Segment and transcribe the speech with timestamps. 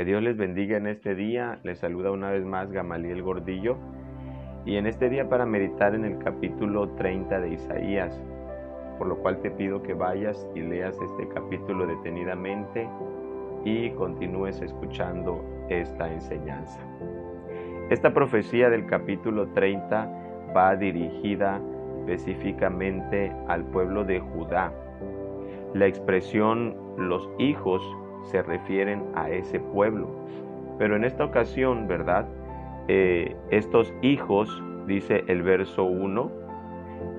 [0.00, 1.58] Que Dios les bendiga en este día.
[1.62, 3.76] Les saluda una vez más Gamaliel Gordillo.
[4.64, 8.18] Y en este día para meditar en el capítulo 30 de Isaías,
[8.96, 12.88] por lo cual te pido que vayas y leas este capítulo detenidamente
[13.66, 16.80] y continúes escuchando esta enseñanza.
[17.90, 20.08] Esta profecía del capítulo 30
[20.56, 21.60] va dirigida
[21.98, 24.72] específicamente al pueblo de Judá.
[25.74, 27.82] La expresión los hijos
[28.24, 30.08] se refieren a ese pueblo.
[30.78, 32.26] Pero en esta ocasión, ¿verdad?
[32.88, 36.30] Eh, estos hijos, dice el verso 1,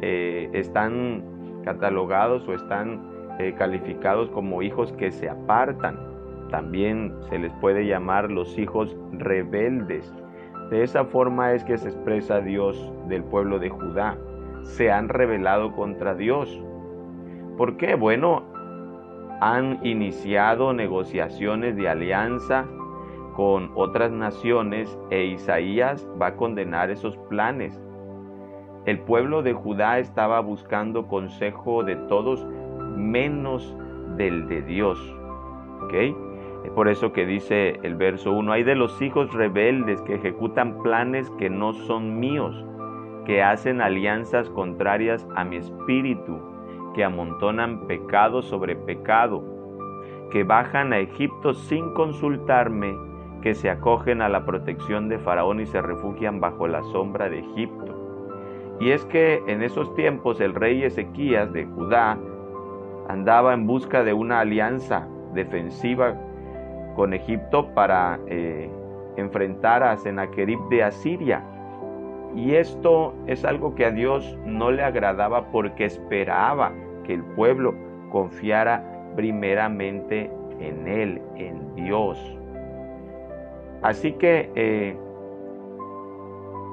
[0.01, 1.23] eh, están
[1.63, 5.99] catalogados o están eh, calificados como hijos que se apartan.
[6.49, 10.13] También se les puede llamar los hijos rebeldes.
[10.69, 14.17] De esa forma es que se expresa Dios del pueblo de Judá.
[14.63, 16.61] Se han rebelado contra Dios.
[17.57, 17.95] ¿Por qué?
[17.95, 18.43] Bueno,
[19.41, 22.67] han iniciado negociaciones de alianza
[23.35, 27.81] con otras naciones e Isaías va a condenar esos planes.
[28.85, 32.45] El pueblo de Judá estaba buscando consejo de todos
[32.95, 33.75] menos
[34.15, 34.99] del de Dios.
[35.81, 36.73] ¿Ok?
[36.75, 41.31] Por eso que dice el verso 1, hay de los hijos rebeldes que ejecutan planes
[41.39, 42.63] que no son míos,
[43.25, 46.50] que hacen alianzas contrarias a mi espíritu
[46.93, 49.43] que amontonan pecado sobre pecado,
[50.31, 52.95] que bajan a Egipto sin consultarme,
[53.41, 57.39] que se acogen a la protección de Faraón y se refugian bajo la sombra de
[57.39, 58.77] Egipto.
[58.79, 62.17] Y es que en esos tiempos el rey Ezequías de Judá
[63.07, 66.15] andaba en busca de una alianza defensiva
[66.95, 68.69] con Egipto para eh,
[69.17, 71.43] enfrentar a Sennacherib de Asiria.
[72.35, 76.71] Y esto es algo que a Dios no le agradaba porque esperaba
[77.03, 77.73] que el pueblo
[78.11, 78.83] confiara
[79.15, 82.17] primeramente en Él, en Dios.
[83.81, 84.95] Así que eh,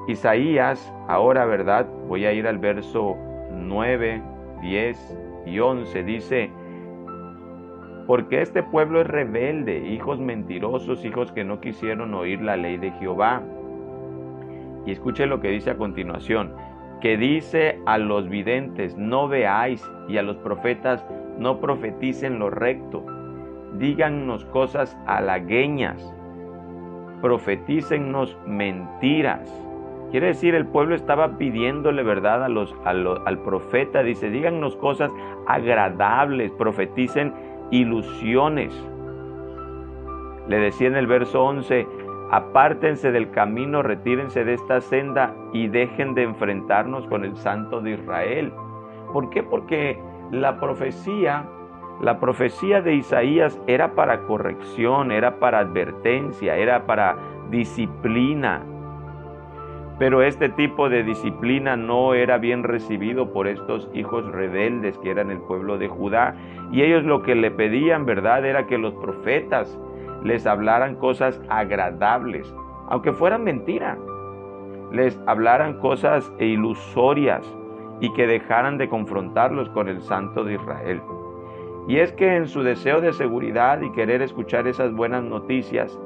[0.07, 1.87] Isaías, ahora, ¿verdad?
[2.07, 3.17] Voy a ir al verso
[3.51, 4.21] 9,
[4.61, 6.03] 10 y 11.
[6.03, 6.51] Dice,
[8.07, 12.91] porque este pueblo es rebelde, hijos mentirosos, hijos que no quisieron oír la ley de
[12.93, 13.43] Jehová.
[14.89, 16.51] Y escuche lo que dice a continuación,
[16.99, 21.05] que dice a los videntes, no veáis, y a los profetas,
[21.37, 23.05] no profeticen lo recto.
[23.77, 26.11] Dígannos cosas halagueñas,
[27.21, 29.47] profetícennos mentiras.
[30.09, 35.11] Quiere decir, el pueblo estaba pidiéndole verdad a los, al profeta, dice, dígannos cosas
[35.45, 37.31] agradables, profeticen
[37.69, 38.73] ilusiones.
[40.47, 41.85] Le decía en el verso 11,
[42.31, 47.91] Apártense del camino, retírense de esta senda y dejen de enfrentarnos con el Santo de
[47.91, 48.53] Israel.
[49.11, 49.41] ¿Por qué?
[49.41, 49.99] Porque
[50.31, 51.45] la profecía,
[52.01, 57.17] la profecía de Isaías era para corrección, era para advertencia, era para
[57.49, 58.61] disciplina.
[59.97, 65.31] Pero este tipo de disciplina no era bien recibido por estos hijos rebeldes que eran
[65.31, 66.35] el pueblo de Judá.
[66.71, 69.77] Y ellos lo que le pedían, ¿verdad?, era que los profetas
[70.23, 72.53] les hablaran cosas agradables,
[72.89, 73.97] aunque fueran mentira.
[74.91, 77.45] Les hablaran cosas ilusorias
[77.99, 81.01] y que dejaran de confrontarlos con el Santo de Israel.
[81.87, 85.97] Y es que en su deseo de seguridad y querer escuchar esas buenas noticias,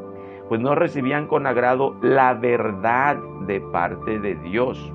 [0.49, 3.17] pues no recibían con agrado la verdad
[3.47, 4.93] de parte de Dios.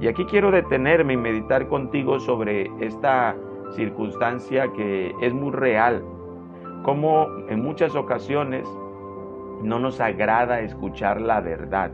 [0.00, 3.34] Y aquí quiero detenerme y meditar contigo sobre esta
[3.72, 6.02] circunstancia que es muy real
[6.86, 8.64] como en muchas ocasiones
[9.60, 11.90] no nos agrada escuchar la verdad.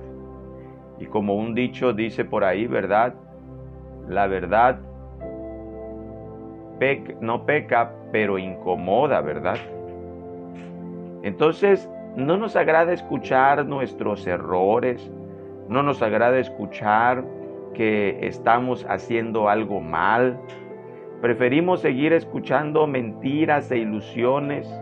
[0.99, 3.15] Y como un dicho dice por ahí, ¿verdad?
[4.07, 4.81] La verdad
[7.23, 9.57] no peca, pero incomoda, ¿verdad?
[11.23, 15.11] Entonces, no nos agrada escuchar nuestros errores,
[15.69, 17.25] no nos agrada escuchar
[17.73, 20.39] que estamos haciendo algo mal.
[21.23, 24.82] Preferimos seguir escuchando mentiras e ilusiones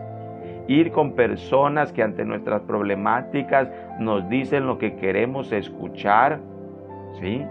[0.67, 3.69] ir con personas que ante nuestras problemáticas
[3.99, 6.39] nos dicen lo que queremos escuchar,
[7.19, 7.43] ¿sí?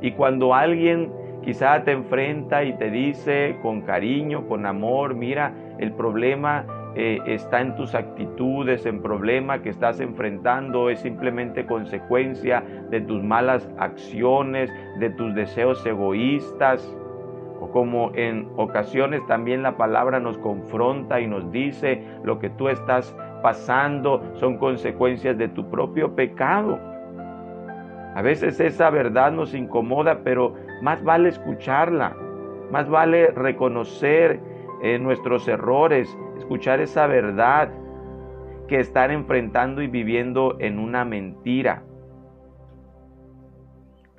[0.00, 5.92] Y cuando alguien quizá te enfrenta y te dice con cariño, con amor, mira, el
[5.92, 6.66] problema
[6.96, 13.22] eh, está en tus actitudes, el problema que estás enfrentando es simplemente consecuencia de tus
[13.22, 16.96] malas acciones, de tus deseos egoístas,
[17.72, 23.16] como en ocasiones también la palabra nos confronta y nos dice lo que tú estás
[23.42, 26.78] pasando son consecuencias de tu propio pecado.
[28.14, 32.16] A veces esa verdad nos incomoda, pero más vale escucharla,
[32.70, 34.40] más vale reconocer
[34.82, 37.70] eh, nuestros errores, escuchar esa verdad
[38.66, 41.82] que estar enfrentando y viviendo en una mentira.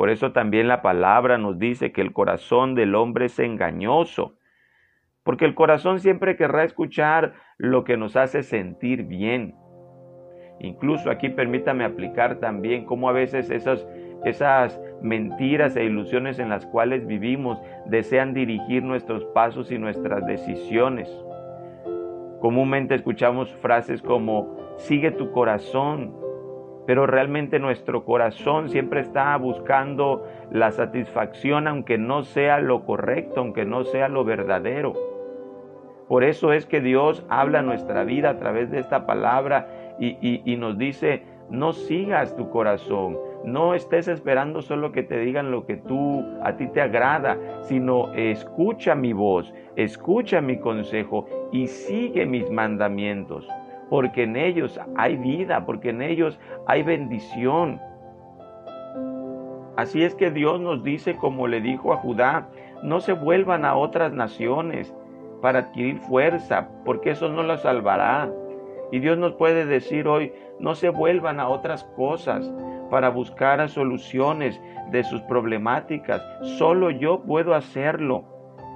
[0.01, 4.33] Por eso también la palabra nos dice que el corazón del hombre es engañoso,
[5.21, 9.53] porque el corazón siempre querrá escuchar lo que nos hace sentir bien.
[10.59, 13.88] Incluso aquí permítame aplicar también cómo a veces esas,
[14.25, 21.07] esas mentiras e ilusiones en las cuales vivimos desean dirigir nuestros pasos y nuestras decisiones.
[22.39, 26.12] Comúnmente escuchamos frases como sigue tu corazón,
[26.86, 33.66] pero realmente nuestro corazón siempre está buscando la satisfacción aunque no sea lo correcto, aunque
[33.66, 34.94] no sea lo verdadero.
[36.07, 39.69] Por eso es que Dios habla nuestra vida a través de esta palabra
[40.00, 45.66] y, nos dice, no sigas tu corazón, no estés esperando solo que te digan lo
[45.66, 52.25] que tú a ti te agrada, sino escucha mi voz, escucha mi consejo y sigue
[52.25, 53.48] mis mandamientos
[53.92, 57.78] porque en ellos hay vida, porque en ellos hay bendición.
[59.76, 62.48] Así es que Dios nos dice, como le dijo a Judá,
[62.84, 64.96] no se vuelvan a otras naciones
[65.42, 68.32] para adquirir fuerza, porque eso no los salvará.
[68.94, 72.50] Y Dios nos puede decir hoy, no se vuelvan a otras cosas
[72.90, 74.58] para buscar soluciones
[74.92, 76.24] de sus problemáticas.
[76.58, 78.24] Solo yo puedo hacerlo.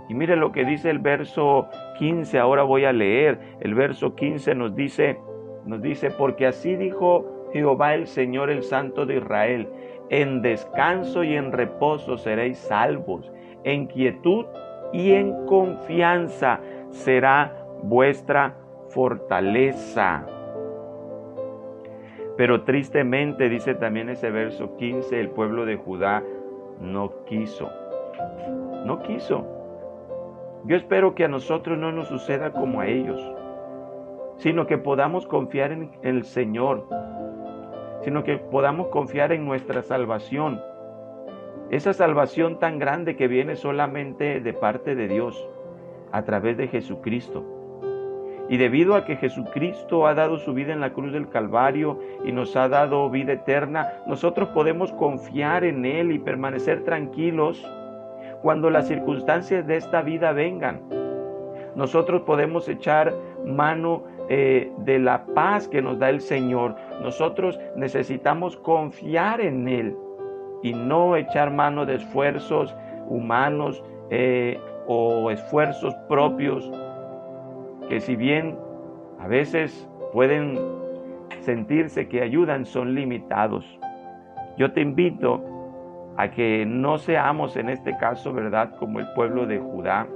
[0.07, 1.67] Y mire lo que dice el verso
[1.97, 3.39] 15, ahora voy a leer.
[3.59, 5.19] El verso 15 nos dice,
[5.65, 9.67] nos dice, porque así dijo Jehová el Señor, el Santo de Israel,
[10.09, 13.31] en descanso y en reposo seréis salvos,
[13.63, 14.45] en quietud
[14.93, 16.59] y en confianza
[16.91, 18.55] será vuestra
[18.89, 20.25] fortaleza.
[22.37, 26.21] Pero tristemente, dice también ese verso 15, el pueblo de Judá
[26.81, 27.69] no quiso.
[28.85, 29.54] No quiso.
[30.67, 33.21] Yo espero que a nosotros no nos suceda como a ellos,
[34.37, 36.87] sino que podamos confiar en el Señor,
[38.01, 40.59] sino que podamos confiar en nuestra salvación.
[41.69, 45.47] Esa salvación tan grande que viene solamente de parte de Dios,
[46.11, 47.43] a través de Jesucristo.
[48.49, 52.31] Y debido a que Jesucristo ha dado su vida en la cruz del Calvario y
[52.31, 57.63] nos ha dado vida eterna, nosotros podemos confiar en Él y permanecer tranquilos
[58.45, 60.79] cuando las circunstancias de esta vida vengan.
[61.75, 63.11] Nosotros podemos echar
[63.43, 66.75] mano eh, de la paz que nos da el Señor.
[67.01, 69.97] Nosotros necesitamos confiar en Él
[70.61, 72.75] y no echar mano de esfuerzos
[73.09, 76.71] humanos eh, o esfuerzos propios
[77.89, 78.59] que si bien
[79.19, 80.59] a veces pueden
[81.39, 83.65] sentirse que ayudan, son limitados.
[84.55, 85.41] Yo te invito
[86.17, 90.07] a que no seamos en este caso, ¿verdad?, como el pueblo de Judá,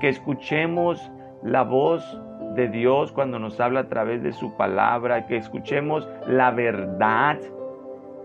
[0.00, 1.10] que escuchemos
[1.42, 2.20] la voz
[2.54, 7.38] de Dios cuando nos habla a través de su palabra, que escuchemos la verdad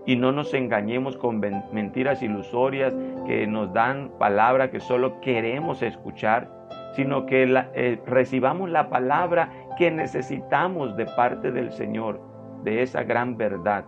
[0.06, 1.40] y no nos engañemos con
[1.72, 2.94] mentiras ilusorias
[3.26, 6.48] que nos dan palabra que solo queremos escuchar,
[6.94, 7.42] sino que
[7.74, 12.20] eh, recibamos la palabra que necesitamos de parte del Señor,
[12.64, 13.84] de esa gran verdad.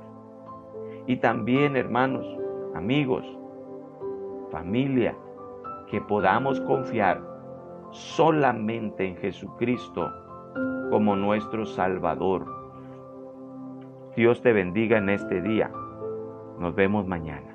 [1.06, 2.26] Y también, hermanos,
[2.74, 3.24] amigos,
[4.50, 5.14] familia,
[5.90, 7.20] que podamos confiar
[7.90, 10.10] solamente en Jesucristo
[10.90, 12.46] como nuestro Salvador.
[14.16, 15.70] Dios te bendiga en este día.
[16.58, 17.51] Nos vemos mañana.